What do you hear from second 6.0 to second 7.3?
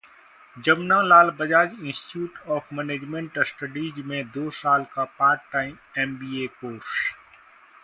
MBA course